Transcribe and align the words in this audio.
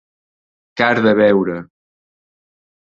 Car 0.81 0.97
de 1.09 1.15
veure. 1.21 1.61